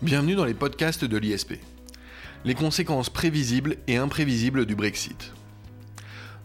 [0.00, 1.54] Bienvenue dans les podcasts de l'ISP.
[2.44, 5.32] Les conséquences prévisibles et imprévisibles du Brexit.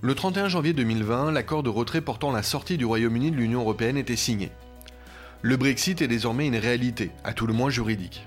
[0.02, 3.96] Le 31 janvier 2020, l'accord de retrait portant la sortie du Royaume-Uni de l'Union européenne
[3.96, 4.50] était signé.
[5.44, 8.26] Le Brexit est désormais une réalité, à tout le moins juridique.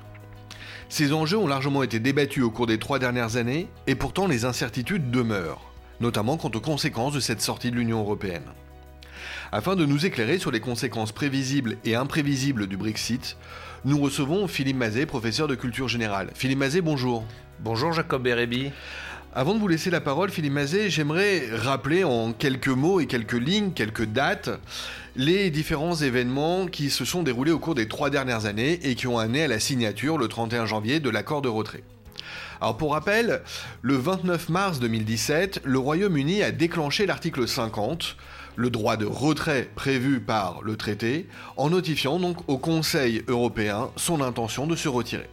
[0.88, 4.44] Ces enjeux ont largement été débattus au cours des trois dernières années, et pourtant les
[4.44, 8.46] incertitudes demeurent, notamment quant aux conséquences de cette sortie de l'Union européenne.
[9.52, 13.36] Afin de nous éclairer sur les conséquences prévisibles et imprévisibles du Brexit,
[13.84, 16.30] nous recevons Philippe Mazet, professeur de culture générale.
[16.34, 17.24] Philippe Mazet, bonjour.
[17.60, 18.72] Bonjour Jacob Bérébi.
[19.32, 23.34] Avant de vous laisser la parole, Philippe Mazet, j'aimerais rappeler en quelques mots et quelques
[23.34, 24.50] lignes, quelques dates,
[25.14, 29.06] les différents événements qui se sont déroulés au cours des trois dernières années et qui
[29.06, 31.84] ont amené à la signature le 31 janvier de l'accord de retrait.
[32.60, 33.42] Alors pour rappel,
[33.82, 38.16] le 29 mars 2017, le Royaume-Uni a déclenché l'article 50,
[38.56, 44.20] le droit de retrait prévu par le traité, en notifiant donc au Conseil européen son
[44.20, 45.28] intention de se retirer.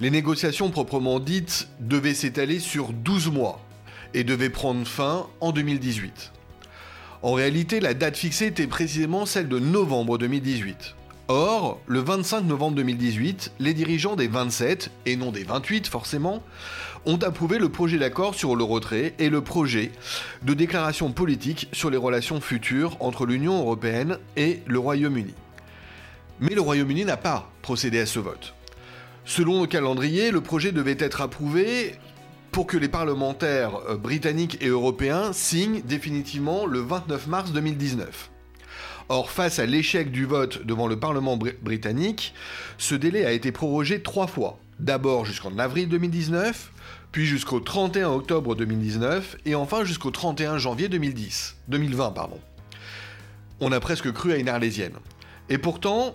[0.00, 3.60] Les négociations proprement dites devaient s'étaler sur 12 mois
[4.14, 6.32] et devaient prendre fin en 2018.
[7.22, 10.94] En réalité, la date fixée était précisément celle de novembre 2018.
[11.30, 16.42] Or, le 25 novembre 2018, les dirigeants des 27, et non des 28 forcément,
[17.04, 19.92] ont approuvé le projet d'accord sur le retrait et le projet
[20.42, 25.34] de déclaration politique sur les relations futures entre l'Union européenne et le Royaume-Uni.
[26.40, 28.54] Mais le Royaume-Uni n'a pas procédé à ce vote.
[29.26, 31.96] Selon le calendrier, le projet devait être approuvé
[32.52, 38.30] pour que les parlementaires euh, britanniques et européens signent définitivement le 29 mars 2019.
[39.10, 42.34] Or, face à l'échec du vote devant le Parlement britannique,
[42.76, 44.58] ce délai a été prorogé trois fois.
[44.80, 46.70] D'abord jusqu'en avril 2019,
[47.10, 52.10] puis jusqu'au 31 octobre 2019, et enfin jusqu'au 31 janvier 2010, 2020.
[52.10, 52.38] Pardon.
[53.60, 54.92] On a presque cru à une arlésienne.
[55.48, 56.14] Et pourtant,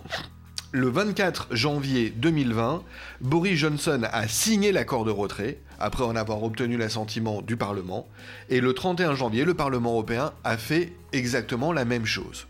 [0.70, 2.82] le 24 janvier 2020,
[3.20, 8.06] Boris Johnson a signé l'accord de retrait, après en avoir obtenu l'assentiment du Parlement,
[8.50, 12.46] et le 31 janvier, le Parlement européen a fait exactement la même chose.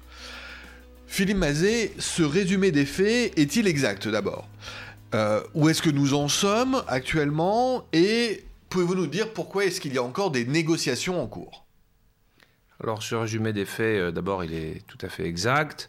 [1.15, 4.49] Philippe Mazet, ce résumé des faits est-il exact d'abord?
[5.15, 7.87] Euh, Où est-ce que nous en sommes actuellement?
[7.93, 11.67] Et pouvez-vous nous dire pourquoi est-ce qu'il y a encore des négociations en cours?
[12.83, 15.89] Alors ce résumé des faits, euh, d'abord, il est tout à fait exact.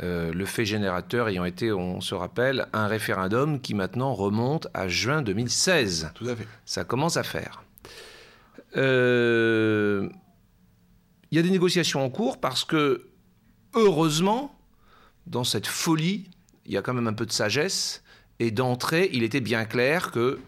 [0.00, 4.86] Euh, le fait générateur ayant été, on se rappelle, un référendum qui maintenant remonte à
[4.86, 6.12] juin 2016.
[6.14, 6.46] Tout à fait.
[6.66, 7.64] Ça commence à faire.
[8.76, 10.08] Il
[11.32, 13.08] y a des négociations en cours parce que
[13.74, 14.58] heureusement,
[15.26, 16.28] dans cette folie,
[16.66, 18.02] il y a quand même un peu de sagesse.
[18.38, 20.40] Et d'entrée, il était bien clair que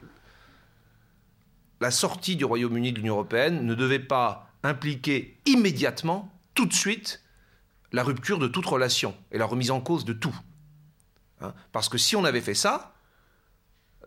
[1.80, 7.22] la sortie du Royaume-Uni de l'Union européenne ne devait pas impliquer immédiatement, tout de suite,
[7.92, 10.34] la rupture de toute relation et la remise en cause de tout.
[11.40, 12.93] Hein, parce que si on avait fait ça,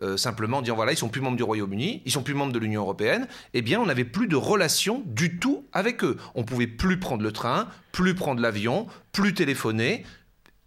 [0.02, 2.58] euh, simplement disant voilà, ils sont plus membres du Royaume-Uni, ils sont plus membres de
[2.58, 6.16] l'Union européenne, eh bien, on n'avait plus de relation du tout avec eux.
[6.34, 10.04] On pouvait plus prendre le train, plus prendre l'avion, plus téléphoner.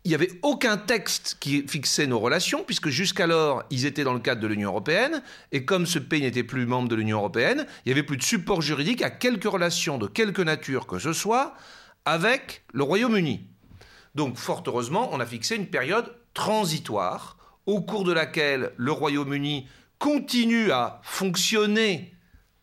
[0.03, 4.19] Il n'y avait aucun texte qui fixait nos relations, puisque jusqu'alors, ils étaient dans le
[4.19, 5.21] cadre de l'Union européenne,
[5.51, 8.23] et comme ce pays n'était plus membre de l'Union européenne, il n'y avait plus de
[8.23, 11.53] support juridique à quelque relation de quelque nature que ce soit
[12.05, 13.47] avec le Royaume-Uni.
[14.15, 19.67] Donc, fort heureusement, on a fixé une période transitoire au cours de laquelle le Royaume-Uni
[19.99, 22.13] continue à fonctionner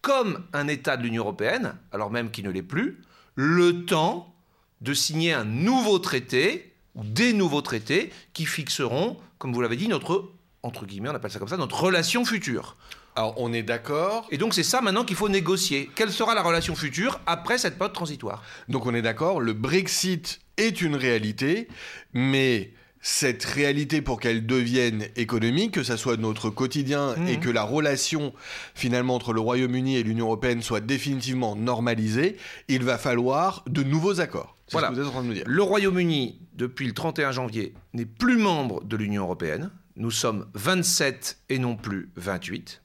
[0.00, 3.02] comme un État de l'Union européenne, alors même qu'il ne l'est plus,
[3.34, 4.34] le temps
[4.80, 9.88] de signer un nouveau traité, ou des nouveaux traités, qui fixeront, comme vous l'avez dit,
[9.88, 10.30] notre,
[10.62, 12.76] entre guillemets, on appelle ça comme ça, notre relation future.
[13.16, 14.26] Alors on est d'accord.
[14.30, 15.90] Et donc c'est ça maintenant qu'il faut négocier.
[15.96, 18.44] Quelle sera la relation future après cette période transitoire?
[18.68, 21.66] Donc on est d'accord, le Brexit est une réalité,
[22.12, 27.40] mais cette réalité pour qu'elle devienne économique, que ça soit notre quotidien et mhm.
[27.40, 28.32] que la relation
[28.74, 32.36] finalement entre le Royaume-Uni et l'Union européenne soit définitivement normalisée,
[32.68, 34.56] il va falloir de nouveaux accords.
[34.72, 34.88] Voilà.
[34.88, 35.44] Ce que vous êtes en train de me dire.
[35.46, 39.70] Le Royaume-Uni, depuis le 31 janvier, n'est plus membre de l'Union européenne.
[39.96, 42.82] Nous sommes 27 et non plus 28.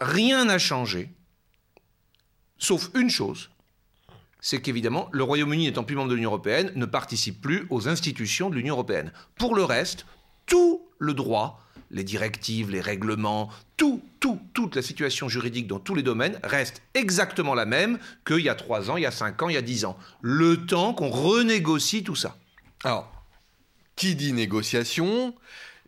[0.00, 1.10] Rien n'a changé,
[2.58, 3.50] sauf une chose,
[4.42, 8.50] c'est qu'évidemment, le Royaume-Uni, étant plus membre de l'Union européenne, ne participe plus aux institutions
[8.50, 9.12] de l'Union européenne.
[9.36, 10.04] Pour le reste,
[10.46, 11.62] tout le droit,
[11.92, 16.82] les directives, les règlements, tout, tout, toute la situation juridique dans tous les domaines reste
[16.94, 19.58] exactement la même qu'il y a trois ans, il y a cinq ans, il y
[19.58, 19.96] a dix ans.
[20.20, 22.36] Le temps qu'on renégocie tout ça.
[22.82, 23.24] Alors,
[23.94, 25.34] qui dit négociation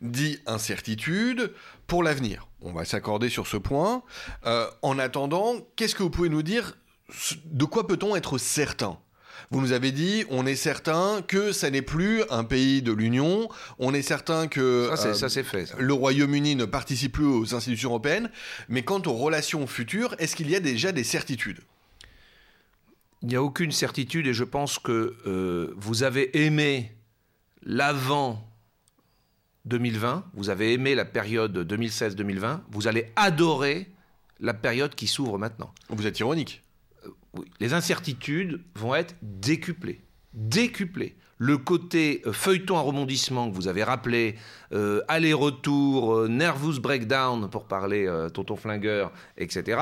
[0.01, 1.53] dit incertitude
[1.87, 2.47] pour l'avenir.
[2.61, 4.03] On va s'accorder sur ce point.
[4.45, 6.77] Euh, en attendant, qu'est-ce que vous pouvez nous dire
[7.45, 8.97] de quoi peut-on être certain?
[9.51, 13.49] Vous nous avez dit, on est certain que ça n'est plus un pays de l'Union,
[13.77, 17.89] on est certain que ça, c'est, euh, fait, le Royaume-Uni ne participe plus aux institutions
[17.89, 18.31] européennes,
[18.69, 21.59] mais quant aux relations futures, est-ce qu'il y a déjà des certitudes?
[23.21, 26.91] Il n'y a aucune certitude et je pense que euh, vous avez aimé
[27.63, 28.47] l'avant
[29.65, 33.89] 2020, vous avez aimé la période 2016-2020, vous allez adorer
[34.39, 35.73] la période qui s'ouvre maintenant.
[35.89, 36.64] Vous êtes ironique
[37.59, 40.01] les incertitudes vont être décuplées.
[40.33, 41.15] Décuplées.
[41.37, 44.35] Le côté euh, feuilleton à rebondissement que vous avez rappelé,
[44.71, 49.79] euh, aller-retour, euh, nervous breakdown pour parler tonton flingueur, etc.,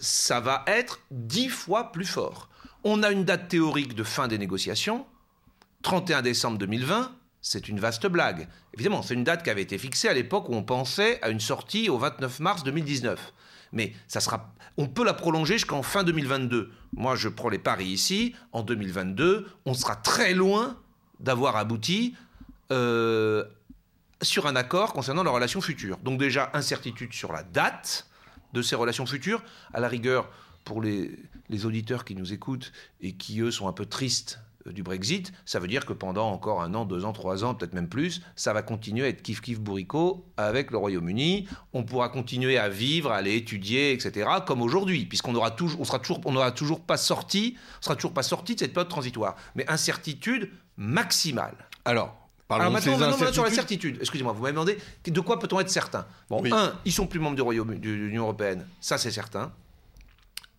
[0.00, 2.48] ça va être dix fois plus fort.
[2.82, 5.06] On a une date théorique de fin des négociations,
[5.82, 7.12] 31 décembre 2020,
[7.42, 8.48] c'est une vaste blague.
[8.74, 11.40] Évidemment, c'est une date qui avait été fixée à l'époque où on pensait à une
[11.40, 13.32] sortie au 29 mars 2019
[13.72, 13.92] mais
[14.76, 16.70] on peut la prolonger jusqu'en fin 2022.
[16.94, 18.34] Moi, je prends les paris ici.
[18.52, 20.76] En 2022, on sera très loin
[21.20, 22.14] d'avoir abouti
[22.72, 23.44] euh,
[24.22, 25.98] sur un accord concernant la relation future.
[25.98, 28.06] Donc déjà, incertitude sur la date
[28.52, 29.42] de ces relations futures.
[29.72, 30.30] À la rigueur,
[30.64, 31.10] pour les,
[31.64, 35.68] auditeurs qui nous écoutent et qui, eux, sont un peu tristes du Brexit, ça veut
[35.68, 38.62] dire que pendant encore un an, deux ans, trois ans, peut-être même plus, ça va
[38.62, 41.48] continuer à être kiff-kiff bourricot avec le Royaume-Uni.
[41.72, 45.84] On pourra continuer à vivre, à aller étudier, etc., comme aujourd'hui, puisqu'on aura toujours, on
[45.84, 48.90] sera toujours, on n'aura toujours pas sorti, on sera toujours pas sorti de cette période
[48.90, 49.36] transitoire.
[49.54, 51.54] Mais incertitude maximale.
[51.84, 52.16] Alors,
[52.48, 56.04] alors maintenant, maintenant, sur la certitude, excusez-moi, vous m'avez demandé de quoi peut-on être certain?
[56.28, 59.52] Bon, un, ils sont plus membres du Royaume, de l'Union européenne, ça c'est certain.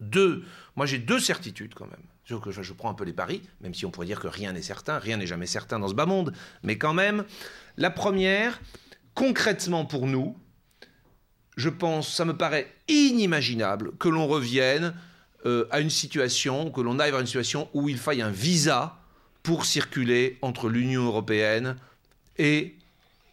[0.02, 0.44] Deux,
[0.76, 2.04] moi j'ai deux certitudes quand même
[2.40, 4.62] que je, prends un peu les paris, même si on pourrait dire que rien n'est
[4.62, 6.34] certain, rien n'est jamais certain dans ce bas monde.
[6.64, 7.26] Mais quand même,
[7.78, 8.62] la première,
[9.14, 10.38] concrètement pour nous,
[11.58, 14.94] je pense, ça me paraît inimaginable que l'on revienne
[15.46, 18.98] euh, à une situation, que l'on aille vers une situation où il faille un visa
[19.44, 21.76] pour circuler entre l'Union européenne
[22.38, 22.76] et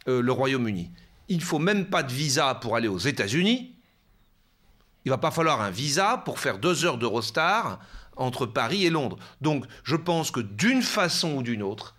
[0.09, 0.91] euh, le Royaume-Uni.
[1.29, 3.75] Il ne faut même pas de visa pour aller aux États-Unis.
[5.09, 7.79] Il va pas falloir un visa pour faire deux heures d'Eurostar
[8.19, 9.17] entre Paris et Londres.
[9.41, 11.97] Donc je pense que d'une façon ou d'une autre,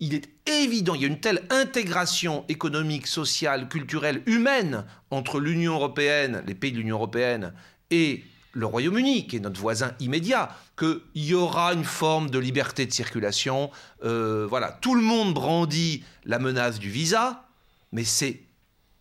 [0.00, 5.74] il est évident, il y a une telle intégration économique, sociale, culturelle, humaine entre l'Union
[5.74, 7.54] européenne, les pays de l'Union européenne
[7.92, 12.84] et le Royaume-Uni, qui est notre voisin immédiat, qu'il y aura une forme de liberté
[12.84, 13.70] de circulation.
[14.02, 17.44] Euh, voilà, tout le monde brandit la menace du visa,
[17.92, 18.40] mais c'est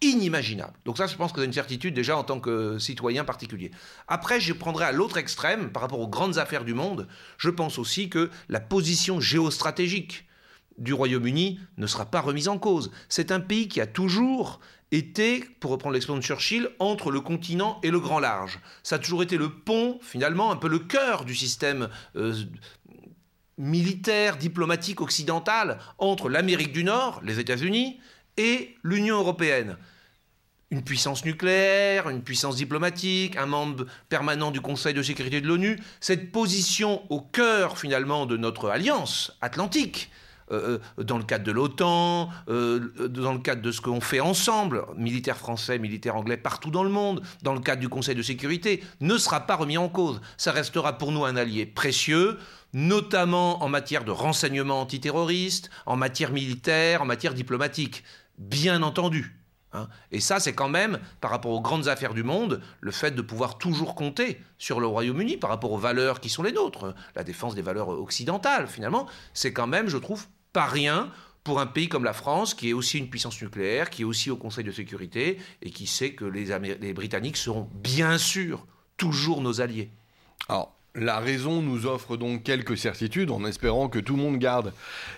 [0.03, 0.73] inimaginable.
[0.85, 3.71] Donc ça, je pense que c'est une certitude déjà en tant que citoyen particulier.
[4.07, 7.07] Après, je prendrai à l'autre extrême, par rapport aux grandes affaires du monde,
[7.37, 10.25] je pense aussi que la position géostratégique
[10.77, 12.91] du Royaume-Uni ne sera pas remise en cause.
[13.09, 14.59] C'est un pays qui a toujours
[14.91, 18.59] été, pour reprendre l'expression de Churchill, entre le continent et le grand large.
[18.83, 22.33] Ça a toujours été le pont, finalement, un peu le cœur du système euh,
[23.57, 27.99] militaire, diplomatique occidental entre l'Amérique du Nord, les États-Unis,
[28.37, 29.77] et l'Union européenne
[30.73, 35.79] une puissance nucléaire, une puissance diplomatique, un membre permanent du Conseil de sécurité de l'ONU,
[36.01, 40.09] cette position au cœur finalement de notre alliance atlantique,
[40.51, 44.19] euh, euh, dans le cadre de l'OTAN, euh, dans le cadre de ce qu'on fait
[44.19, 48.23] ensemble, militaires français, militaires anglais partout dans le monde, dans le cadre du Conseil de
[48.23, 50.21] sécurité, ne sera pas remis en cause.
[50.37, 52.39] Ça restera pour nous un allié précieux,
[52.73, 58.03] notamment en matière de renseignement antiterroriste, en matière militaire, en matière diplomatique.
[58.37, 59.39] Bien entendu.
[59.73, 59.87] Hein.
[60.11, 63.21] Et ça, c'est quand même, par rapport aux grandes affaires du monde, le fait de
[63.21, 67.23] pouvoir toujours compter sur le Royaume-Uni par rapport aux valeurs qui sont les nôtres, la
[67.23, 71.11] défense des valeurs occidentales, finalement, c'est quand même, je trouve, pas rien
[71.43, 74.31] pour un pays comme la France, qui est aussi une puissance nucléaire, qui est aussi
[74.31, 79.41] au Conseil de sécurité, et qui sait que les, les Britanniques seront bien sûr toujours
[79.41, 79.91] nos alliés.
[80.47, 84.73] Alors, la raison nous offre donc quelques certitudes en espérant que tout le monde garde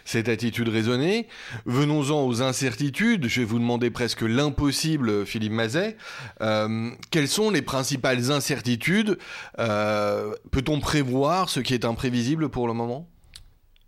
[0.06, 1.28] cette attitude raisonnée.
[1.66, 3.28] Venons-en aux incertitudes.
[3.28, 5.98] Je vais vous demander presque l'impossible, Philippe Mazet.
[6.42, 9.18] Euh, quelles sont les principales incertitudes?
[9.60, 13.10] Euh, Peut-on prévoir ce qui est imprévisible pour le moment?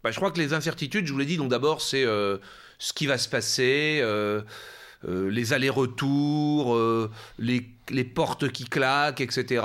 [0.03, 2.38] Bah, Je crois que les incertitudes, je vous l'ai dit, d'abord c'est euh,
[2.79, 4.03] ce qui va se passer.
[5.08, 6.77] les allers-retours,
[7.39, 9.62] les, portes qui claquent, etc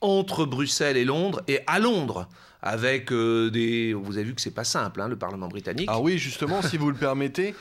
[0.00, 2.28] entre Bruxelles et Londres et à Londres
[2.62, 3.92] avec euh, des.
[3.92, 5.88] Vous avez vu que c'est pas simple, hein, le Parlement britannique.
[5.90, 7.54] Ah oui, justement, si vous le permettez,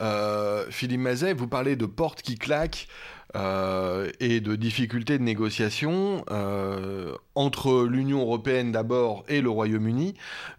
[0.00, 2.88] euh, Philippe Mazet, vous parlez de portes qui claquent.
[3.34, 10.14] Euh, et de difficultés de négociation euh, entre l'Union européenne d'abord et le Royaume-Uni.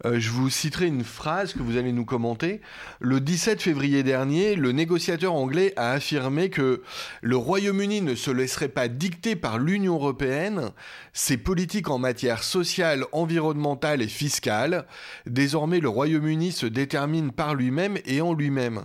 [0.05, 2.59] Euh, je vous citerai une phrase que vous allez nous commenter.
[2.99, 6.83] Le 17 février dernier, le négociateur anglais a affirmé que
[7.21, 10.71] le Royaume-Uni ne se laisserait pas dicter par l'Union européenne
[11.13, 14.85] ses politiques en matière sociale, environnementale et fiscale.
[15.25, 18.83] Désormais, le Royaume-Uni se détermine par lui-même et en lui-même.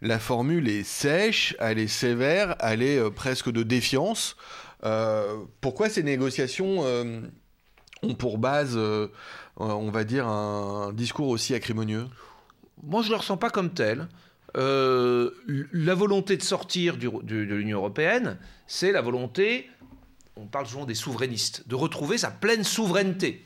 [0.00, 4.36] La formule est sèche, elle est sévère, elle est presque de défiance.
[4.84, 7.22] Euh, pourquoi ces négociations euh,
[8.02, 9.08] ont pour base, euh,
[9.56, 12.06] on va dire, un discours aussi acrimonieux?
[12.82, 14.08] Moi, je ne le ressens pas comme tel.
[14.54, 19.70] la volonté de sortir de l'Union européenne, c'est la volonté,
[20.36, 23.42] on parle souvent des souverainistes, de retrouver sa pleine souveraineté.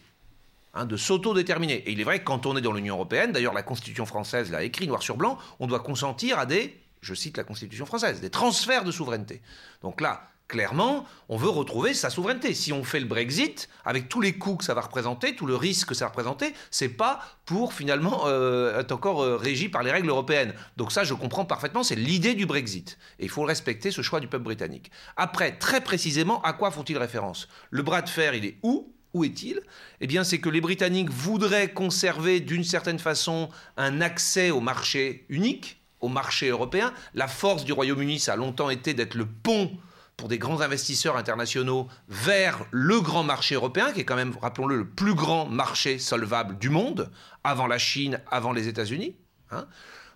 [0.74, 1.84] Hein, de s'autodéterminer.
[1.86, 4.50] Et il est vrai que quand on est dans l'Union européenne, d'ailleurs la Constitution française
[4.50, 8.20] l'a écrit noir sur blanc, on doit consentir à des je cite la Constitution française,
[8.20, 9.40] des transferts de souveraineté.
[9.82, 12.54] Donc là, clairement, on veut retrouver sa souveraineté.
[12.54, 15.54] Si on fait le Brexit, avec tous les coûts que ça va représenter, tout le
[15.54, 19.82] risque que ça va représenter, c'est pas pour finalement euh, être encore euh, régi par
[19.82, 20.54] les règles européennes.
[20.76, 22.98] Donc ça, je comprends parfaitement, c'est l'idée du Brexit.
[23.18, 24.90] Et il faut respecter, ce choix du peuple britannique.
[25.16, 27.48] Après, très précisément, à quoi font-ils référence?
[27.70, 28.92] Le bras de fer, il est où?
[29.14, 29.60] Où est-il?
[30.00, 35.24] Eh bien, c'est que les Britanniques voudraient conserver d'une certaine façon un accès au marché
[35.30, 36.92] unique, au marché européen.
[37.14, 39.70] La force du Royaume-Uni, ça a longtemps été d'être le pont
[40.16, 44.76] pour des grands investisseurs internationaux vers le grand marché européen, qui est quand même, rappelons-le,
[44.76, 47.10] le plus grand marché solvable du monde,
[47.44, 49.14] avant la Chine, avant les États-Unis.
[49.52, 49.66] Hein.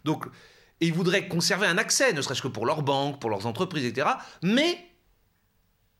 [0.05, 0.27] Donc,
[0.81, 4.09] ils voudraient conserver un accès, ne serait-ce que pour leurs banques, pour leurs entreprises, etc.
[4.43, 4.77] Mais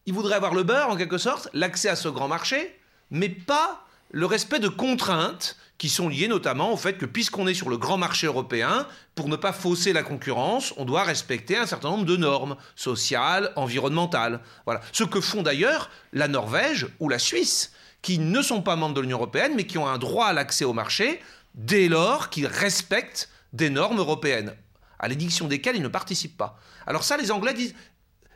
[0.07, 2.77] ils voudraient avoir le beurre, en quelque sorte, l'accès à ce grand marché,
[3.13, 7.55] mais pas le respect de contraintes qui sont liées notamment au fait que puisqu'on est
[7.55, 8.87] sur le grand marché européen,
[9.17, 13.51] pour ne pas fausser la concurrence, on doit respecter un certain nombre de normes sociales,
[13.57, 14.39] environnementales.
[14.65, 14.81] Voilà.
[14.93, 19.01] Ce que font d'ailleurs la Norvège ou la Suisse, qui ne sont pas membres de
[19.01, 21.21] l'Union européenne, mais qui ont un droit à l'accès au marché
[21.57, 24.55] dès lors qu'ils respectent des normes européennes,
[25.01, 26.61] à l'édiction desquelles ils ne participent pas.
[26.87, 27.75] Alors ça, les Anglais disent,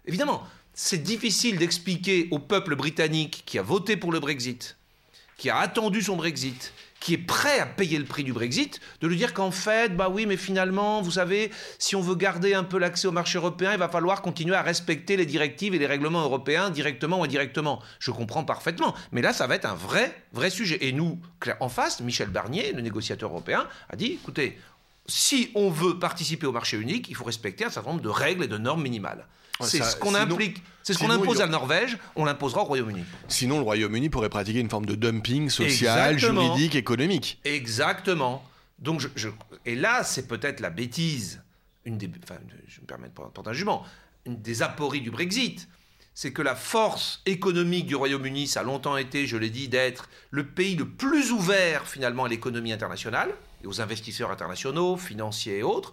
[0.04, 0.42] évidemment,
[0.74, 4.76] c'est difficile d'expliquer au peuple britannique qui a voté pour le Brexit,
[5.36, 9.06] qui a attendu son Brexit, qui est prêt à payer le prix du Brexit, de
[9.06, 12.64] lui dire qu'en fait, bah oui, mais finalement, vous savez, si on veut garder un
[12.64, 15.86] peu l'accès au marché européen, il va falloir continuer à respecter les directives et les
[15.86, 17.80] règlements européens directement ou indirectement.
[17.98, 20.78] Je comprends parfaitement, mais là, ça va être un vrai, vrai sujet.
[20.80, 21.20] Et nous,
[21.60, 24.58] en face, Michel Barnier, le négociateur européen, a dit, écoutez,
[25.08, 28.44] si on veut participer au marché unique, il faut respecter un certain nombre de règles
[28.44, 29.26] et de normes minimales.
[29.60, 30.62] C'est ce qu'on implique.
[30.82, 33.02] C'est ce qu'on impose à la Norvège, on l'imposera au Royaume-Uni.
[33.26, 37.40] Sinon, le Royaume-Uni pourrait pratiquer une forme de dumping social, juridique, économique.
[37.44, 38.44] Exactement.
[38.78, 39.28] Donc, je,
[39.64, 41.42] et là, c'est peut-être la bêtise,
[41.84, 43.84] une des, enfin, je me permets de prendre un jugement,
[44.26, 45.66] une des apories du Brexit.
[46.18, 50.08] C'est que la force économique du Royaume-Uni, ça a longtemps été, je l'ai dit, d'être
[50.30, 55.62] le pays le plus ouvert finalement à l'économie internationale et aux investisseurs internationaux, financiers et
[55.62, 55.92] autres,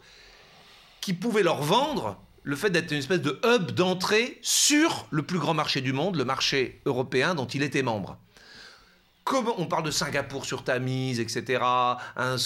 [1.02, 5.40] qui pouvaient leur vendre le fait d'être une espèce de hub d'entrée sur le plus
[5.40, 8.18] grand marché du monde, le marché européen dont il était membre.
[9.26, 11.62] Comme on parle de Singapour sur Tamise, etc.,
[12.16, 12.38] un,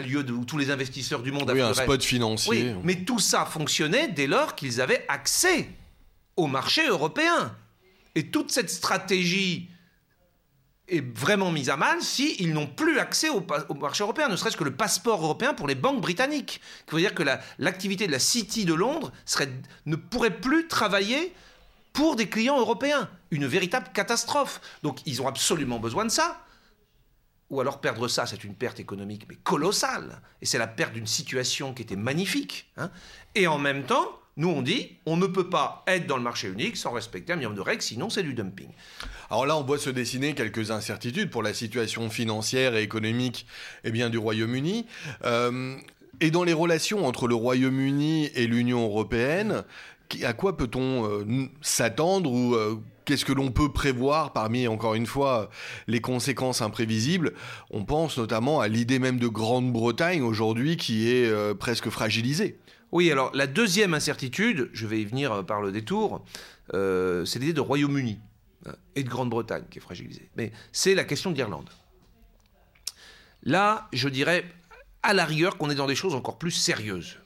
[0.00, 1.48] lieu où tous les investisseurs du monde...
[1.54, 2.74] Oui, un spot financier.
[2.82, 5.68] mais tout ça fonctionnait dès lors qu'ils avaient accès
[6.36, 7.54] au marché européen.
[8.14, 9.68] Et toute cette stratégie
[10.88, 14.56] est vraiment mise à mal si ils n'ont plus accès au, marché européen, ne serait-ce
[14.56, 16.60] que le passeport européen pour les banques britanniques.
[16.88, 17.22] Ça veut dire que
[17.58, 19.50] l'activité de la City de Londres serait,
[19.86, 21.32] ne pourrait plus travailler
[21.92, 23.08] pour des clients européens.
[23.30, 24.60] Une véritable catastrophe.
[24.82, 26.44] Donc ils ont absolument besoin de ça.
[27.50, 30.20] Ou alors perdre ça, c'est une perte économique mais colossale.
[30.40, 32.70] Et c'est la perte d'une situation qui était magnifique.
[32.76, 32.90] Hein.
[33.34, 36.48] Et en même temps, nous, on dit, on ne peut pas être dans le marché
[36.48, 38.70] unique sans respecter un minimum de règles, sinon c'est du dumping.
[39.28, 43.46] Alors là, on voit se dessiner quelques incertitudes pour la situation financière et économique
[43.84, 44.86] eh bien, du Royaume-Uni.
[45.24, 45.76] Euh,
[46.20, 49.64] et dans les relations entre le Royaume-Uni et l'Union européenne,
[50.22, 51.24] à quoi peut-on euh,
[51.60, 55.50] s'attendre ou euh, qu'est-ce que l'on peut prévoir parmi, encore une fois,
[55.88, 57.34] les conséquences imprévisibles?
[57.70, 62.56] On pense notamment à l'idée même de Grande-Bretagne aujourd'hui qui est presque fragilisée.
[62.92, 66.24] Oui, alors la deuxième incertitude, je vais y venir euh, par le détour,
[66.74, 68.20] euh, c'est l'idée de Royaume-Uni
[68.66, 70.28] hein, et de Grande-Bretagne qui est fragilisée.
[70.36, 71.70] Mais c'est la question d'Irlande.
[73.42, 74.44] Là, je dirais
[75.02, 77.16] à la rigueur qu'on est dans des choses encore plus sérieuses.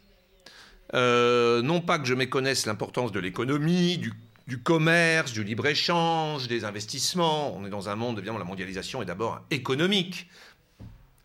[0.94, 7.54] Euh, non pas que je méconnaisse l'importance de l'économie, du, commerce, du libre-échange, des investissements.
[7.56, 10.28] On est dans un monde, évidemment, la mondialisation est d'abord économique.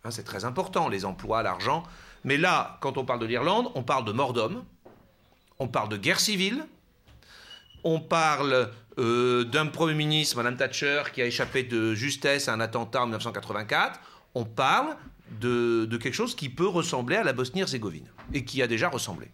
[0.03, 1.83] Hein, c'est très important, les emplois, l'argent.
[2.24, 4.63] Mais là, quand on parle de l'Irlande, on parle de mort d'homme,
[5.60, 6.66] on parle de guerre civile,
[7.84, 12.60] on parle euh, d'un Premier ministre, Madame Thatcher, qui a échappé de justesse à un
[12.60, 14.00] attentat en 1984.
[14.36, 14.96] On parle
[15.40, 19.30] de, de quelque chose qui peut ressembler à la Bosnie-Herzégovine, et qui a déjà ressemblé.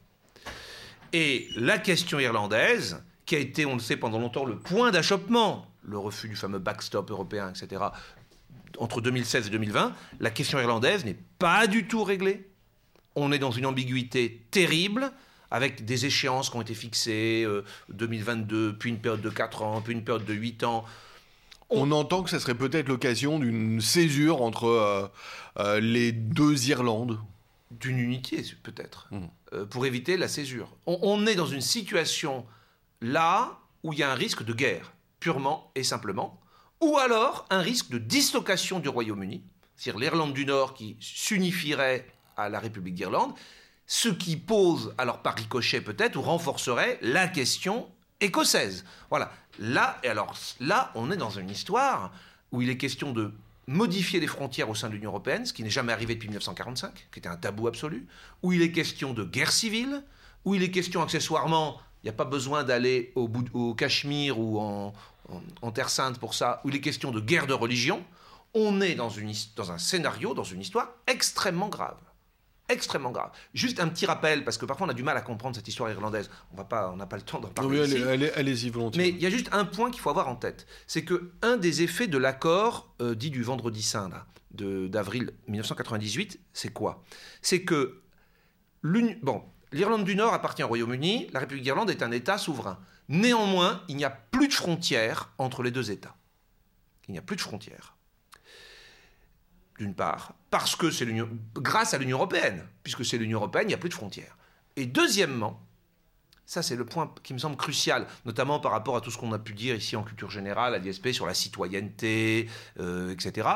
[1.14, 5.68] Et la question irlandaise, qui a été, on le sait, pendant longtemps le point d'achoppement,
[5.84, 7.84] le refus du fameux backstop européen, etc.,
[8.78, 12.48] entre 2016 et 2020, la question irlandaise n'est pas du tout réglée.
[13.20, 15.12] On est dans une ambiguïté terrible,
[15.50, 17.48] avec des échéances qui ont été fixées,
[17.90, 20.86] 2022, euh, puis une période de 4 ans, puis une période de 8 ans.
[21.72, 25.08] On, entend que ça serait peut-être l'occasion d'une césure entre euh,
[25.58, 27.20] euh, les deux Irlandes.
[27.72, 29.66] D'une unité, peut-être, mmh.
[29.66, 30.70] pour éviter la césure.
[30.86, 32.46] on est dans une situation
[33.02, 36.40] là où il y a un risque de guerre, purement et simplement,
[36.82, 39.44] ou alors un risque de dislocation du Royaume-Uni,
[39.76, 42.06] c'est-à-dire l'Irlande du Nord qui s'unifierait
[42.38, 43.34] à la République d'Irlande,
[43.86, 47.88] ce qui pose, alors par ricochet peut-être, ou renforcerait la question
[48.20, 48.86] écossaise.
[49.10, 49.32] Voilà.
[49.60, 52.12] Là, et alors là, on est dans une histoire
[52.52, 53.34] où il est question de
[53.68, 57.08] modifier les frontières au sein de l'Union européenne, ce qui n'est jamais arrivé depuis 1945,
[57.12, 58.08] qui était un tabou absolu,
[58.44, 60.04] où il est question de guerre civile,
[60.46, 65.72] où il est question accessoirement il n'y a pas besoin d'aller au, Cachemire ou en,
[65.72, 68.04] Terre Sainte pour ça, où il est question de guerre de religion.
[68.54, 69.12] On est dans
[69.72, 71.98] un scénario, dans une histoire extrêmement grave
[72.70, 73.32] extrêmement grave.
[73.54, 75.90] Juste un petit rappel, parce que parfois on a du mal à comprendre cette histoire
[75.90, 76.30] irlandaise.
[76.54, 77.82] On va pas, on n'a pas le temps d'en parler.
[77.82, 79.02] Oui, allez, allez-y volontiers.
[79.02, 81.58] Mais il y a juste un point qu'il faut avoir en tête, c'est que un
[81.58, 84.10] des effets de l'accord euh, dit du Vendredi Saint
[84.52, 87.04] d'avril 1998, c'est quoi?
[87.42, 88.02] C'est que
[89.22, 89.44] bon,
[89.74, 92.80] L'Irlande du Nord appartient au Royaume-Uni, la République d'Irlande est un État souverain.
[93.10, 96.16] Néanmoins, il n'y a plus de frontières entre les deux États.
[97.08, 97.96] Il n'y a plus de frontières.
[99.78, 103.70] D'une part, parce que c'est l'Union, grâce à l'Union européenne, puisque c'est l'Union européenne, il
[103.70, 104.38] n'y a plus de frontières.
[104.76, 105.62] Et deuxièmement,
[106.46, 109.34] ça c'est le point qui me semble crucial, notamment par rapport à tout ce qu'on
[109.34, 112.50] a pu dire ici en culture générale, à l'ISP, sur la citoyenneté,
[112.80, 113.48] euh, etc.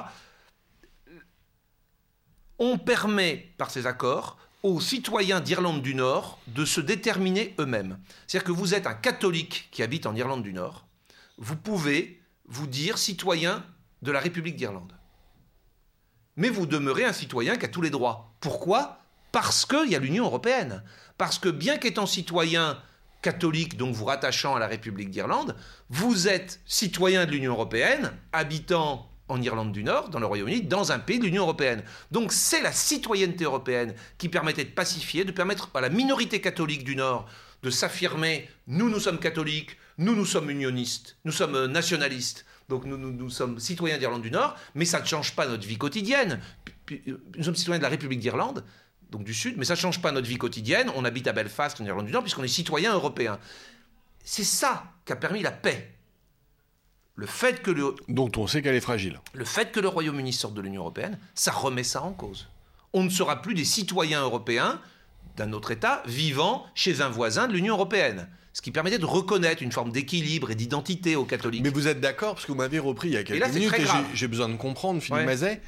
[2.59, 7.97] On permet par ces accords aux citoyens d'Irlande du Nord de se déterminer eux-mêmes.
[8.27, 10.85] C'est-à-dire que vous êtes un catholique qui habite en Irlande du Nord,
[11.37, 13.65] vous pouvez vous dire citoyen
[14.01, 14.93] de la République d'Irlande.
[16.41, 18.33] Mais vous demeurez un citoyen qui a tous les droits.
[18.39, 18.97] Pourquoi?
[19.31, 20.81] Parce qu'il y a l'Union européenne.
[21.19, 22.79] Parce que bien qu'étant citoyen
[23.21, 25.55] catholique, donc vous rattachant à la République d'Irlande,
[25.91, 30.91] vous êtes citoyen de l'Union européenne, habitant en Irlande du Nord, dans le Royaume-Uni, dans
[30.91, 31.83] un pays de l'Union européenne.
[32.09, 36.83] Donc c'est la citoyenneté européenne qui permettait de pacifier, de permettre à la minorité catholique
[36.83, 37.27] du Nord
[37.61, 42.97] de s'affirmer, nous, nous sommes catholiques, nous, nous sommes unionistes, nous sommes nationalistes, donc nous,
[42.97, 46.39] nous, sommes citoyens d'Irlande du Nord, mais ça ne change pas notre vie quotidienne.
[46.89, 48.63] Euh, nous sommes citoyens de la République d'Irlande,
[49.11, 50.89] donc du Sud, mais ça ne change pas notre vie quotidienne.
[50.95, 53.39] On habite à Belfast, en Irlande du Nord, puisqu'on est citoyens européens.
[54.23, 55.91] C'est ça qui a permis la paix
[57.15, 57.93] le fait que le...
[58.07, 59.19] Dont on sait qu'elle est fragile.
[59.33, 62.47] Le fait que le Royaume-Uni sorte de l'Union européenne, ça remet ça en cause.
[62.93, 64.79] On ne sera plus des citoyens européens
[65.35, 68.29] d'un autre État vivant chez un voisin de l'Union européenne.
[68.53, 71.63] Ce qui permettait de reconnaître une forme d'équilibre et d'identité aux catholiques.
[71.63, 73.85] Mais vous êtes d'accord, parce que vous m'avez repris il y a quelques minutes, et
[74.13, 75.61] j'ai besoin de comprendre, Philippe Mazet.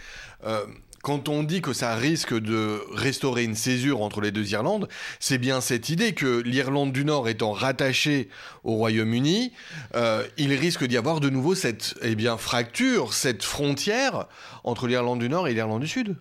[0.46, 0.66] Euh,
[1.04, 4.88] quand on dit que ça risque de restaurer une césure entre les deux Irlandes,
[5.20, 8.30] c'est bien cette idée que l'Irlande du Nord étant rattachée
[8.64, 9.52] au Royaume-Uni,
[9.96, 14.28] euh, il risque d'y avoir de nouveau cette eh bien, fracture, cette frontière
[14.64, 16.16] entre l'Irlande du Nord et l'Irlande du Sud.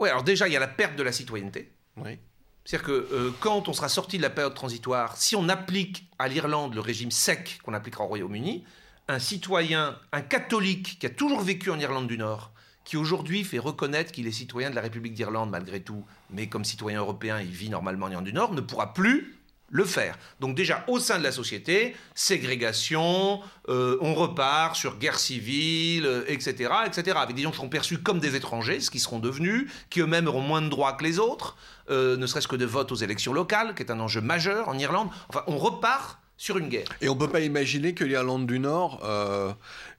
[0.00, 1.70] Oui, alors déjà, il y a la perte de la citoyenneté.
[1.96, 2.18] Oui.
[2.64, 6.28] C'est-à-dire que euh, quand on sera sorti de la période transitoire, si on applique à
[6.28, 8.64] l'Irlande le régime sec qu'on appliquera au Royaume-Uni,
[9.08, 12.52] un citoyen, un catholique qui a toujours vécu en Irlande du Nord,
[12.84, 16.64] qui aujourd'hui fait reconnaître qu'il est citoyen de la République d'Irlande malgré tout, mais comme
[16.64, 19.36] citoyen européen, il vit normalement en Irlande du Nord, ne pourra plus
[19.74, 20.16] le faire.
[20.38, 26.70] Donc déjà, au sein de la société, ségrégation, euh, on repart sur guerre civile, etc.,
[26.70, 29.68] euh, etc., avec des gens qui seront perçus comme des étrangers, ce qui seront devenus,
[29.90, 31.56] qui eux-mêmes auront moins de droits que les autres,
[31.90, 34.78] euh, ne serait-ce que de vote aux élections locales, qui est un enjeu majeur en
[34.78, 35.08] Irlande.
[35.28, 36.86] Enfin, on repart sur une guerre.
[37.00, 39.02] Et on ne peut pas imaginer que l'Irlande du Nord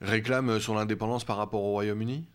[0.01, 2.25] réclame son indépendance par rapport au Royaume-Uni?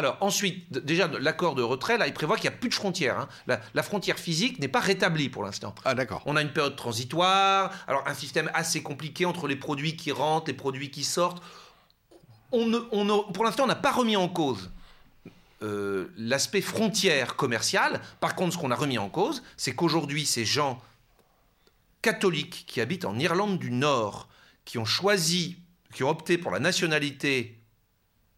[0.00, 3.18] Alors ensuite, déjà l'accord de retrait, là, il prévoit qu'il n'y a plus de frontières.
[3.18, 3.58] Hein.
[3.74, 5.74] La, frontière physique n'est pas rétablie pour l'instant.
[5.84, 6.22] Ah d'accord.
[6.24, 10.46] On a une période transitoire, alors un système assez compliqué entre les produits qui rentrent,
[10.46, 11.42] les produits qui sortent.
[12.50, 12.78] On ne,
[13.32, 14.70] pour l'instant, on n'a pas remis en cause
[15.62, 18.00] euh, l'aspect frontière commerciale.
[18.20, 20.80] Par contre, ce qu'on a remis en cause, c'est qu'aujourd'hui, ces gens
[22.00, 24.28] catholiques qui habitent en Irlande du Nord,
[24.64, 25.58] qui ont choisi,
[25.92, 27.59] qui ont opté pour la nationalité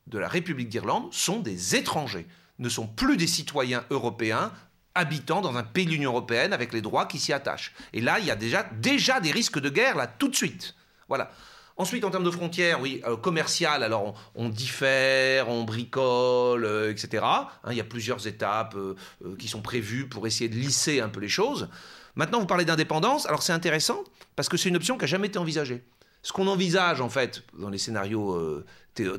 [0.07, 2.27] de la République d'Irlande sont des étrangers,
[2.59, 4.53] ne sont plus des citoyens européens
[4.95, 7.73] habitant dans un pays de l'Union européenne avec les droits qui s'y attachent.
[7.93, 10.75] Et là, il y a déjà, déjà des risques de guerre, là, tout de suite.
[11.09, 11.31] Voilà.
[11.77, 17.25] Ensuite, en termes de frontières, oui, euh, commerciales, alors on, diffère, on bricole, euh, etc.
[17.25, 18.95] Hein, il y a plusieurs étapes euh,
[19.39, 21.69] qui sont prévues pour essayer de lisser un peu les choses.
[22.15, 23.27] Maintenant, vous parlez d'indépendance.
[23.27, 24.05] Alors c'est intéressant
[24.37, 25.83] parce que c'est une option qui n'a jamais été envisagée.
[26.23, 28.63] Ce qu'on envisage, en fait, dans les scénarios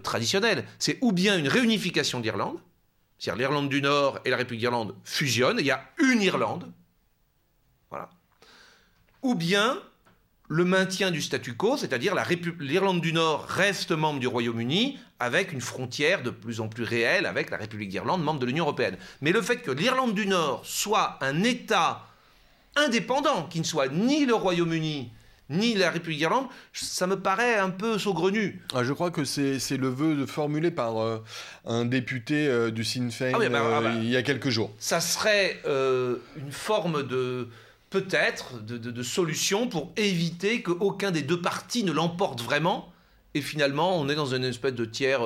[0.04, 2.60] traditionnels, c'est ou bien une réunification d'Irlande,
[3.18, 6.72] c'est-à-dire l'Irlande du Nord et la République d'Irlande fusionnent, il y a une Irlande,
[7.90, 8.10] voilà.
[9.22, 9.80] Ou bien
[10.50, 12.14] le maintien du statu quo, c'est-à-dire
[12.60, 17.26] l'Irlande du Nord reste membre du Royaume-Uni avec une frontière de plus en plus réelle
[17.26, 18.98] avec la République d'Irlande, membre de l'Union européenne.
[19.22, 22.06] Mais le fait que l'Irlande du Nord soit un État
[22.76, 25.12] indépendant, qui ne soit ni le Royaume-Uni,
[25.54, 28.62] ni la République d'Irlande, ça me paraît un peu saugrenu.
[28.74, 31.24] Ah, je crois que c'est le vœu formulé par euh,
[31.66, 33.90] un député euh, du Sinn Féin ah bah, ah bah.
[33.90, 34.72] euh, il y a quelques jours.
[34.80, 37.48] Ça serait une forme de
[37.90, 42.90] peut-être de, solution pour éviter qu'aucun des deux partis ne l'emporte vraiment.
[43.36, 45.22] Et finalement, on est dans une espèce de tiers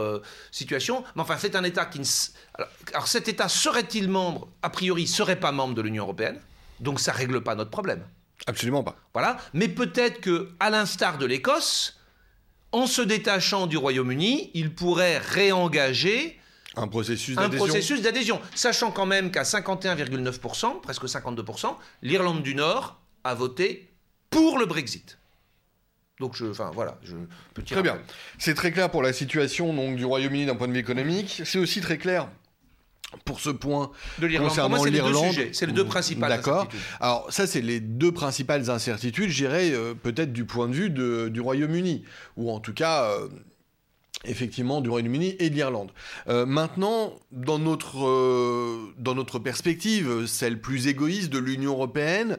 [0.52, 1.04] situation.
[1.16, 2.06] Mais enfin, c'est un État qui ne...
[2.94, 4.48] Alors, cet État serait-il membre?
[4.62, 6.40] A priori, serait pas membre de l'Union européenne.
[6.80, 8.04] Donc ça règle pas notre problème.
[8.46, 8.96] Absolument pas.
[9.14, 9.38] Voilà.
[9.54, 12.00] Mais peut-être que, à l'instar de l'Écosse,
[12.72, 16.40] en se détachant du Royaume-Uni, il pourrait réengager
[16.76, 17.66] un processus d'adhésion.
[17.66, 18.42] Un processus d'adhésion.
[18.54, 23.90] Sachant quand même qu'à 51,9%, presque 52%, l'Irlande du Nord a voté
[24.30, 25.18] pour le Brexit.
[26.20, 27.00] Donc, je, enfin, voilà.
[27.04, 27.16] Je,
[27.64, 28.00] très bien.
[28.38, 31.42] C'est très clair pour la situation donc, du Royaume-Uni d'un point de vue économique.
[31.46, 32.28] C'est aussi très clair
[33.26, 35.36] pour ce point de concernant l'Irlande.
[35.54, 36.68] C'est les deux principales D'accord.
[37.00, 40.90] Alors ça, c'est les deux principales incertitudes, je dirais, euh, peut-être du point de vue
[40.90, 42.04] du Royaume-Uni,
[42.36, 43.04] ou en tout cas...
[43.04, 43.28] Euh,
[44.26, 45.92] effectivement du Royaume-Uni et de l'Irlande.
[46.28, 48.00] Euh, maintenant, dans notre,
[48.98, 52.38] dans notre perspective, celle plus égoïste de l'Union européenne,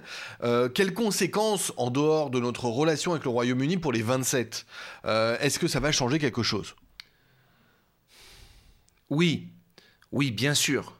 [0.74, 4.66] quelles conséquences, en dehors de notre relation avec le Royaume-Uni pour les 27
[5.04, 6.74] Est-ce que ça va changer quelque chose?
[9.08, 9.52] Oui,
[10.12, 10.94] oui, bien sûr.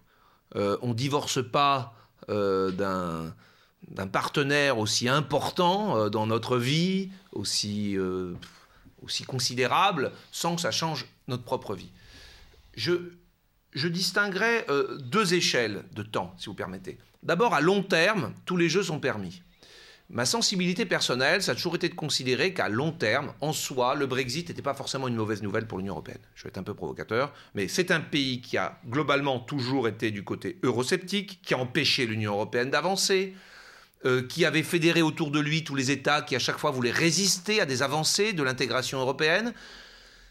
[0.56, 1.94] Euh, on ne divorce pas
[2.28, 7.96] euh, d'un partenaire aussi important euh, dans notre vie, aussi,
[9.02, 11.90] aussi considérable, sans que ça change notre propre vie.
[12.74, 12.92] Je,
[13.72, 14.66] je distinguerai
[15.00, 16.98] deux échelles de temps, si vous permettez.
[17.22, 19.42] D'abord, à long terme, tous les jeux sont permis.
[20.10, 24.06] Ma sensibilité personnelle, ça a toujours été de considérer qu'à long terme, en soi, le
[24.06, 26.20] Brexit n'était pas forcément une mauvaise nouvelle pour l'Union européenne.
[26.34, 30.10] Je vais être un peu provocateur, mais c'est un pays qui a globalement toujours été
[30.10, 33.34] du côté eurosceptique, qui a empêché l'Union européenne d'avancer,
[34.06, 36.90] euh, qui avait fédéré autour de lui tous les États qui à chaque fois voulaient
[36.90, 39.52] résister à des avancées de l'intégration européenne.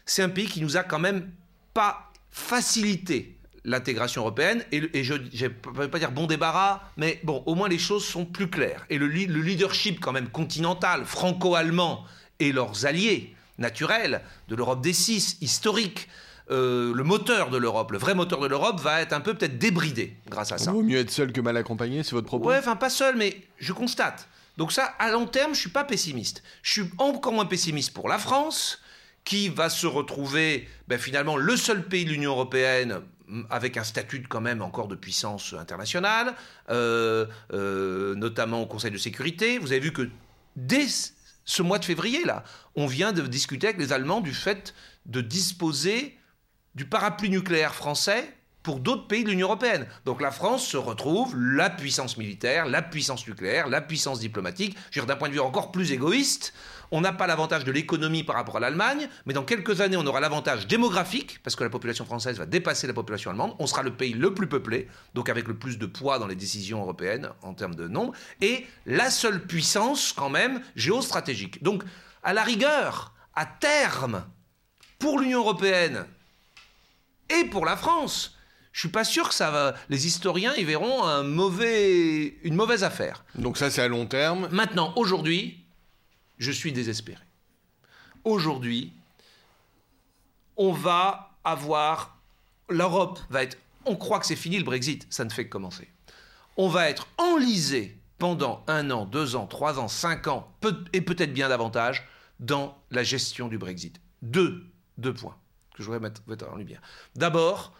[0.06, 1.30] C'est un pays qui nous a quand même
[1.72, 3.37] pas facilité
[3.68, 4.64] l'intégration européenne.
[4.72, 8.24] Et, je ne veux pas dire bon débarras, mais bon, au moins les choses sont
[8.24, 8.86] plus claires.
[8.90, 12.04] Et le, leadership quand même continental, franco-allemand,
[12.40, 16.08] et leurs alliés naturels de l'Europe des six, historique,
[16.50, 19.58] euh, le moteur de l'Europe, le vrai moteur de l'Europe, va être un peu peut-être
[19.58, 20.72] débridé grâce à ça.
[20.72, 22.48] Vaut mieux être seul que mal accompagné, c'est votre propos?
[22.48, 24.28] Ouais, enfin pas seul, mais je constate.
[24.56, 26.42] Donc ça, à long terme, je suis pas pessimiste.
[26.62, 28.80] Je suis encore moins pessimiste pour la France,
[29.24, 33.02] qui va se retrouver ben, finalement le seul pays de l'Union européenne
[33.50, 36.34] avec un statut quand même encore de puissance internationale,
[36.70, 39.58] euh, euh, notamment au Conseil de sécurité.
[39.58, 40.08] Vous avez vu que
[40.56, 40.86] dès
[41.44, 44.74] ce mois de février, là, on vient de discuter avec les Allemands du fait
[45.06, 46.18] de disposer
[46.74, 48.37] du parapluie nucléaire français
[48.68, 49.86] pour d'autres pays de l'Union européenne.
[50.04, 54.76] Donc la France se retrouve la puissance militaire, la puissance nucléaire, la puissance diplomatique.
[54.94, 56.52] D'un point de vue encore plus égoïste,
[56.90, 60.06] on n'a pas l'avantage de l'économie par rapport à l'Allemagne, mais dans quelques années, on
[60.06, 63.54] aura l'avantage démographique, parce que la population française va dépasser la population allemande.
[63.58, 66.36] On sera le pays le plus peuplé, donc avec le plus de poids dans les
[66.36, 71.62] décisions européennes en termes de nombre, et la seule puissance quand même géostratégique.
[71.62, 71.84] Donc,
[72.22, 74.26] à la rigueur, à terme,
[74.98, 76.04] pour l'Union européenne
[77.30, 78.34] et pour la France,
[78.78, 79.74] je suis pas sûr que ça va.
[79.88, 83.24] Les historiens y verront un mauvais, une mauvaise affaire.
[83.34, 84.48] Donc ça, c'est à long terme.
[84.52, 85.64] Maintenant, aujourd'hui,
[86.38, 87.20] je suis désespéré.
[88.22, 88.92] Aujourd'hui,
[90.56, 92.20] on va avoir.
[92.68, 93.58] L'Europe va être.
[93.84, 95.88] On croit que c'est fini le Brexit, ça ne fait que commencer.
[96.56, 100.52] On va être enlisé pendant un an, deux ans, trois ans, cinq ans,
[100.92, 102.06] et peut-être bien davantage,
[102.38, 104.00] dans la gestion du Brexit.
[104.22, 104.64] Deux,
[104.98, 105.36] deux points
[105.74, 106.80] que je voudrais mettre en lumière.
[107.16, 107.72] D'abord,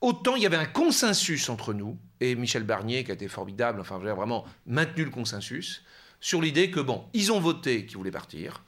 [0.00, 3.80] autant il y avait un consensus entre nous, et Michel Barnier, qui a été formidable,
[3.80, 5.82] enfin, vraiment maintenu le consensus,
[6.20, 8.62] sur l'idée que, bon, ils ont voté qu'ils voulaient partir,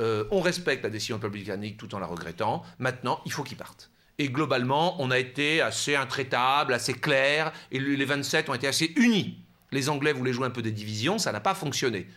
[0.00, 3.42] euh, on respecte la décision du peuple britannique tout en la regrettant, maintenant, il faut
[3.42, 3.90] qu'ils partent.
[4.18, 8.92] Et globalement, on a été assez intraitable, assez clair, et les 27 ont été assez
[8.96, 9.38] unis.
[9.72, 12.08] Les Anglais voulaient jouer un peu des divisions, ça n'a pas fonctionné.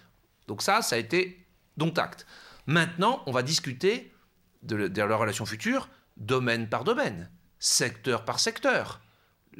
[0.47, 1.45] Donc ça, ça a été
[1.77, 2.25] dont acte.
[2.67, 4.11] Maintenant, on va discuter
[4.63, 7.29] de, de leur relation future, domaine par domaine,
[7.59, 9.01] secteur par secteur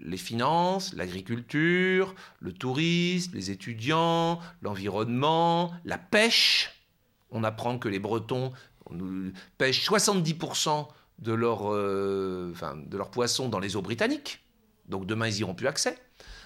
[0.03, 6.85] les finances, l'agriculture, le tourisme, les étudiants, l'environnement, la pêche.
[7.31, 8.51] On apprend que les Bretons
[9.57, 10.87] pêchent 70%
[11.19, 14.43] de leur, euh, de leur poisson dans les eaux britanniques.
[14.87, 15.97] Donc demain, ils n'auront plus accès.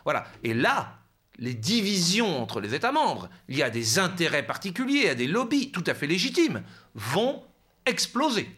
[0.04, 0.26] Voilà.
[0.44, 0.98] Et là,
[1.38, 5.16] les divisions entre les États membres, il y a des intérêts particuliers, il y a
[5.16, 6.64] des lobbies tout à fait légitimes,
[6.96, 7.44] vont
[7.86, 8.50] exploser.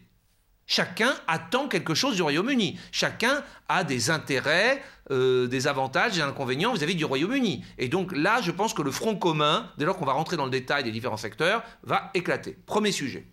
[0.68, 2.80] Chacun attend quelque chose du Royaume-Uni.
[2.92, 7.64] Chacun a des intérêts, euh, des avantages, des inconvénients vis-à-vis du Royaume-Uni.
[7.78, 10.46] Et donc là, je pense que le front commun, dès lors qu'on va rentrer dans
[10.46, 12.58] le détail des différents secteurs, va éclater.
[12.66, 13.26] Premier sujet.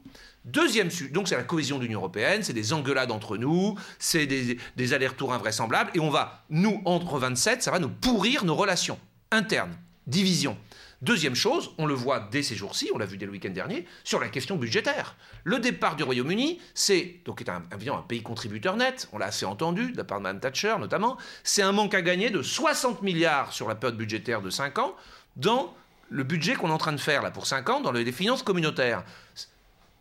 [0.44, 4.26] Deuxième sujet, donc c'est la cohésion de l'Union européenne, c'est des engueulades entre nous, c'est
[4.26, 8.56] des, des allers-retours invraisemblables, et on va, nous, entre 27, ça va nous pourrir nos
[8.56, 8.98] relations
[9.30, 9.76] internes,
[10.08, 10.58] division.
[11.02, 13.86] Deuxième chose, on le voit dès ces jours-ci, on l'a vu dès le week-end dernier,
[14.04, 15.16] sur la question budgétaire.
[15.42, 17.60] Le départ du Royaume-Uni, c'est, donc est un,
[18.06, 21.62] pays contributeur net, on l'a assez entendu, de la part de Mme Thatcher notamment, c'est
[21.62, 24.94] un manque à gagner de 60 milliards sur la période budgétaire de 5 ans
[25.34, 25.74] dans
[26.08, 28.44] le budget qu'on est en train de faire là pour 5 ans dans les finances
[28.44, 29.02] communautaires.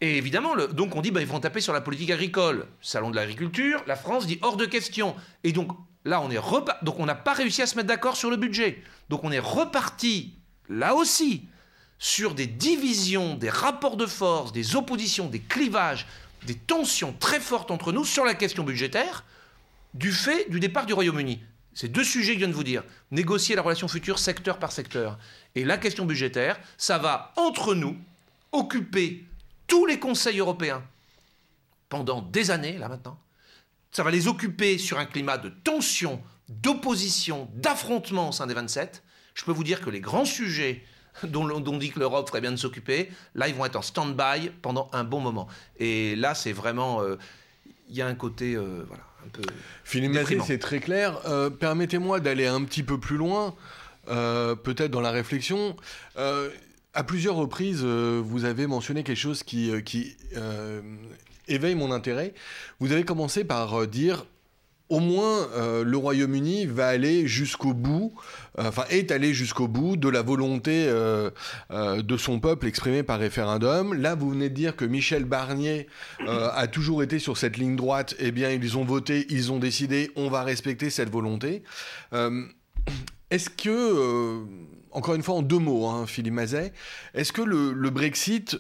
[0.02, 2.68] Et évidemment, donc on dit, bah, ils vont taper sur la politique agricole.
[2.80, 5.16] Salon de l'agriculture, la France dit hors de question.
[5.44, 5.72] Et donc
[6.06, 8.84] là, on on n'a pas réussi à se mettre d'accord sur le budget.
[9.10, 10.36] Donc on est reparti
[10.72, 11.44] là aussi,
[12.00, 16.08] sur des divisions, des rapports de force, des oppositions, des clivages,
[16.48, 19.24] des tensions très fortes entre nous sur la question budgétaire,
[19.94, 21.44] du fait du départ du Royaume-Uni.
[21.74, 22.84] C'est deux sujets que je viens de vous dire.
[23.12, 25.20] Négocier la relation future secteur par secteur.
[25.56, 27.96] Et la question budgétaire, ça va, entre nous,
[28.52, 29.24] occuper
[29.68, 30.84] tous les conseils européens
[31.88, 33.20] pendant des années, là maintenant.
[33.92, 39.04] Ça va les occuper sur un climat de tension, d'opposition, d'affrontement au sein des 27
[39.34, 40.84] je peux vous dire que les grands sujets
[41.24, 44.52] dont, on dit que l'Europe ferait bien de s'occuper, là, ils vont être en stand-by
[44.62, 45.48] pendant un bon moment.
[45.80, 47.02] Et là, c'est vraiment...
[47.02, 47.18] Euh,
[47.90, 48.56] il y a un côté...
[48.56, 49.42] Euh, voilà, un peu...
[49.84, 51.20] Philippe c'est très clair.
[51.26, 53.56] Euh, permettez-moi d'aller un petit peu plus loin,
[54.08, 55.76] peut-être dans la réflexion.
[56.16, 60.16] à plusieurs reprises, vous avez mentionné quelque chose qui, qui
[61.48, 62.34] éveille mon intérêt.
[62.80, 64.26] Vous avez commencé par dire
[64.92, 68.14] au moins euh, le Royaume-Uni va aller jusqu'au bout,
[68.60, 71.32] euh, enfin est allé jusqu'au bout de la volonté euh,
[71.70, 73.94] de son peuple exprimée par référendum.
[73.94, 75.88] Là, vous venez de dire que Michel Barnier
[76.28, 78.16] a toujours été sur cette ligne droite.
[78.20, 81.64] Eh bien, ils ont voté, ils ont décidé, on va respecter cette volonté.
[83.30, 84.44] est-ce que,
[84.92, 86.74] encore une fois en deux mots, hein, Philippe Mazet,
[87.14, 88.58] est-ce que le, Brexit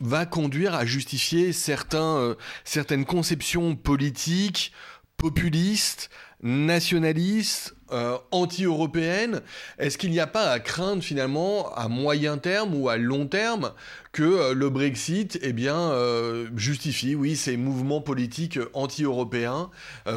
[0.00, 4.72] va conduire à justifier certains, certaines conceptions politiques
[5.20, 6.08] populiste,
[6.42, 9.42] nationaliste, euh, anti-européenne,
[9.78, 13.72] est-ce qu'il n'y a pas à craindre finalement à moyen terme ou à long terme
[14.12, 19.70] que euh, le Brexit eh euh, justifie, oui, ces mouvements politiques anti-européens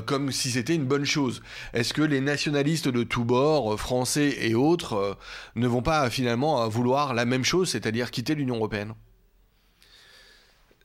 [0.06, 1.42] comme si c'était une bonne chose?
[1.74, 5.18] Est-ce que les nationalistes de tous bords, français et autres,
[5.56, 8.94] ne vont pas finalement vouloir la même chose, c'est-à-dire quitter l'Union européenne?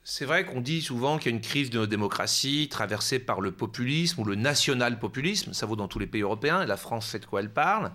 [0.03, 3.41] C'est vrai qu'on dit souvent qu'il y a une crise de nos démocraties traversée par
[3.41, 5.53] le populisme ou le national-populisme.
[5.53, 6.61] Ça vaut dans tous les pays européens.
[6.61, 7.91] Et la France sait de quoi elle parle.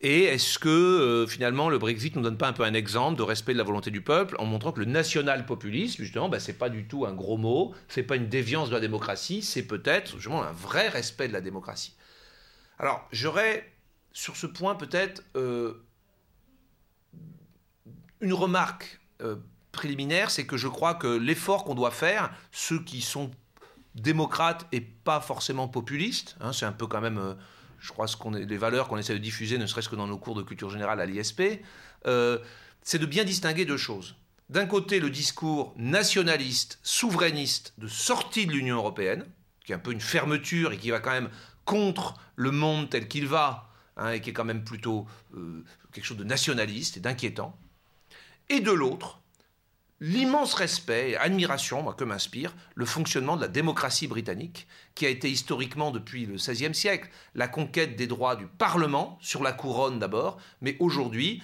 [0.00, 3.16] Et est-ce que euh, finalement le Brexit ne nous donne pas un peu un exemple
[3.16, 6.58] de respect de la volonté du peuple en montrant que le national-populisme, justement, bah, c'est
[6.58, 10.16] pas du tout un gros mot, c'est pas une déviance de la démocratie, c'est peut-être
[10.16, 11.94] justement un vrai respect de la démocratie.
[12.78, 13.72] Alors j'aurais
[14.12, 15.84] sur ce point peut-être euh,
[18.20, 19.36] une remarque euh,
[19.74, 23.30] préliminaire, c'est que je crois que l'effort qu'on doit faire, ceux qui sont
[23.94, 27.34] démocrates et pas forcément populistes, hein, c'est un peu quand même, euh,
[27.78, 30.06] je crois, ce qu'on est, les valeurs qu'on essaie de diffuser, ne serait-ce que dans
[30.06, 31.42] nos cours de culture générale à l'ISP,
[32.06, 32.38] euh,
[32.82, 34.16] c'est de bien distinguer deux choses.
[34.50, 39.24] D'un côté, le discours nationaliste, souverainiste de sortie de l'Union européenne,
[39.64, 41.30] qui est un peu une fermeture et qui va quand même
[41.64, 46.04] contre le monde tel qu'il va, hein, et qui est quand même plutôt euh, quelque
[46.04, 47.56] chose de nationaliste et d'inquiétant.
[48.50, 49.20] Et de l'autre,
[50.00, 55.30] l'immense respect et admiration que m'inspire le fonctionnement de la démocratie britannique, qui a été
[55.30, 60.38] historiquement depuis le XVIe siècle la conquête des droits du Parlement, sur la couronne d'abord,
[60.60, 61.42] mais aujourd'hui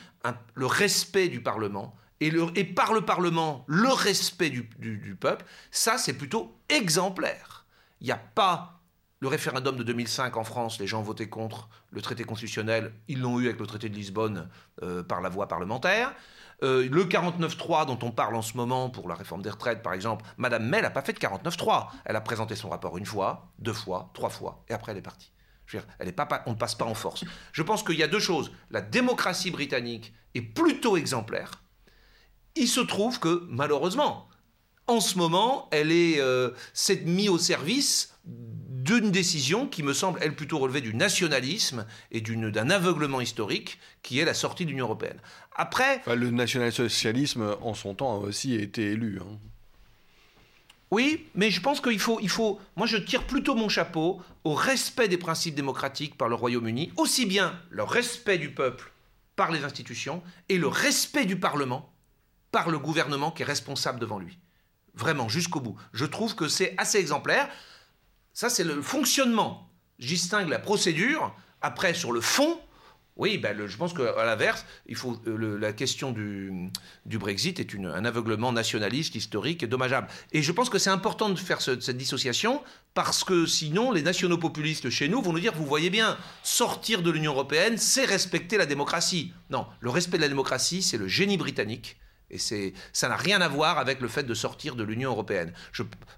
[0.54, 6.54] le respect du Parlement et, par le Parlement le respect du, peuple, ça c'est plutôt
[6.68, 7.64] exemplaire.
[8.00, 8.80] Il n'y a pas
[9.20, 13.20] le référendum de 2005 en France, les gens ont voté contre le traité constitutionnel, ils
[13.20, 14.48] l'ont eu avec le traité de Lisbonne
[14.82, 16.14] euh, par la voie parlementaire.
[16.62, 19.94] Euh, le 49.3 dont on parle en ce moment pour la réforme des retraites, par
[19.94, 21.88] exemple, Madame May n'a pas fait de 49.3.
[22.04, 25.02] Elle a présenté son rapport une fois, deux fois, trois fois, et après elle est
[25.02, 25.32] partie.
[25.66, 27.24] Je veux dire, elle est pas, on ne passe pas en force.
[27.52, 28.50] Je pense qu'il y a deux choses.
[28.70, 31.62] La démocratie britannique est plutôt exemplaire.
[32.56, 34.28] Il se trouve que, malheureusement,
[34.86, 36.50] en ce moment, elle euh,
[37.04, 42.70] mise au service d'une décision qui me semble, elle, plutôt relever du nationalisme et d'un
[42.70, 45.20] aveuglement historique, qui est la sortie de l'Union européenne.
[45.60, 46.00] Après...
[46.06, 49.20] le national-socialisme, en son temps, a aussi été élu.
[49.20, 49.36] Hein.
[50.90, 52.58] Oui, mais je pense qu'il faut, il faut...
[52.76, 57.26] Moi, je tire plutôt mon chapeau au respect des principes démocratiques par le Royaume-Uni, aussi
[57.26, 58.90] bien le respect du peuple
[59.36, 61.92] par les institutions et le respect du Parlement
[62.52, 64.38] par le gouvernement qui est responsable devant lui.
[64.94, 65.76] Vraiment, jusqu'au bout.
[65.92, 67.50] Je trouve que c'est assez exemplaire.
[68.32, 69.70] Ça, c'est le fonctionnement.
[69.98, 71.36] Je distingue la procédure.
[71.60, 72.58] Après, sur le fond,
[73.20, 76.70] oui, ben je pense qu'à l'inverse, il faut, euh, la question du,
[77.18, 80.08] Brexit est un aveuglement nationaliste, historique et dommageable.
[80.32, 82.62] Et je pense que c'est important de faire cette dissociation
[82.94, 87.02] parce que sinon, les nationaux populistes chez nous vont nous dire, vous voyez bien, sortir
[87.02, 89.34] de l'Union européenne, c'est respecter la démocratie.
[89.50, 91.99] Non, le respect de la démocratie, c'est le génie britannique.
[92.30, 92.38] Et
[92.92, 95.52] ça n'a rien à voir avec le fait de sortir de l'Union européenne.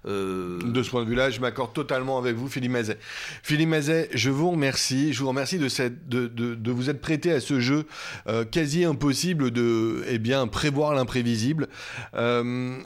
[0.05, 2.97] Euh, de ce point de vue-là, je m'accorde totalement avec vous, Philippe Mazet.
[3.41, 5.13] Philippe Mazet, je vous remercie.
[5.13, 7.85] Je vous remercie de, cette, de, de, vous être prêté à ce jeu
[8.27, 11.67] euh, quasi impossible de eh bien, prévoir l'imprévisible.
[12.15, 12.77] Euh,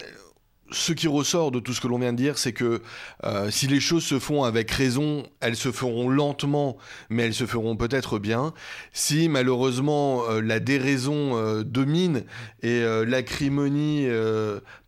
[0.72, 2.82] ce qui ressort de tout ce que l'on vient de dire, c'est que
[3.24, 6.78] euh, si les choses se font avec raison, elles se feront lentement,
[7.10, 8.54] mais elles se feront peut-être bien.
[8.92, 12.24] Si malheureusement euh, la déraison euh, domine
[12.64, 14.08] et l'acrimonie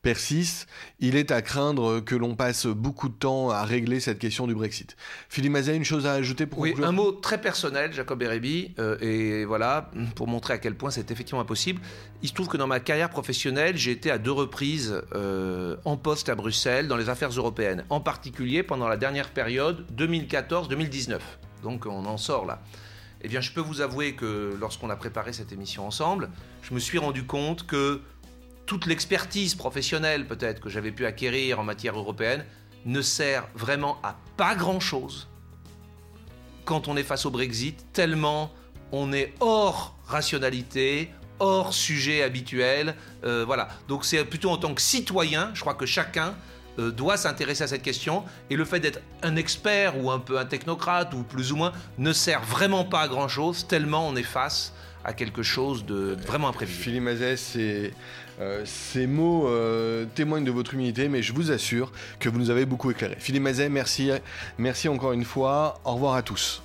[0.02, 0.68] persiste,
[1.00, 4.56] il est à craindre que l'on passe beaucoup de temps à régler cette question du
[4.56, 4.96] Brexit.
[5.30, 9.46] Philippe Mazet, une chose à ajouter pour Oui, un mot très personnel, Jacob Erebi, et
[9.46, 11.82] voilà, pour montrer à quel point c'est effectivement impossible.
[12.22, 15.96] Il se trouve que dans ma carrière professionnelle, j'ai été à deux reprises euh, en
[15.96, 21.20] poste à Bruxelles dans les affaires européennes, en particulier pendant la dernière période 2014-2019.
[21.64, 22.62] Donc on en sort là.
[23.22, 26.30] Eh bien, je peux vous avouer que lorsqu'on a préparé cette émission ensemble,
[26.62, 28.02] je me suis rendu compte que
[28.66, 32.46] toute l'expertise professionnelle peut-être que j'avais pu acquérir en matière européenne
[32.86, 35.28] ne sert vraiment à pas grand-chose
[36.70, 38.52] quand on est face au Brexit, tellement
[38.92, 42.96] on est hors rationalité, hors sujet habituel.
[43.24, 43.70] Euh, voilà.
[43.88, 46.36] Donc c'est plutôt en tant que citoyen, je crois que chacun
[46.78, 48.24] euh, doit s'intéresser à cette question.
[48.50, 51.74] Et le fait d'être un expert ou un peu un technocrate ou plus ou moins
[51.98, 54.74] ne sert vraiment pas à grand chose, tellement on est face
[55.04, 56.84] à quelque chose de vraiment imprévisible.
[56.84, 59.50] Philippe Mazès, euh, ces mots
[60.14, 63.16] témoignent de votre humilité, mais je vous assure que vous nous avez beaucoup éclairé.
[63.18, 64.12] Philippe Mazet, merci,
[64.58, 65.80] merci encore une fois.
[65.86, 66.62] Au revoir à tous.